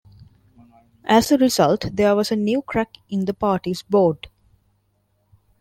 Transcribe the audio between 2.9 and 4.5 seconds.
in the party's board.